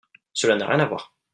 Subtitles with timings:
[0.33, 1.13] Cela n’a rien à voir